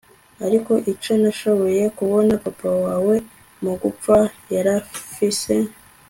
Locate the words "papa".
2.45-2.69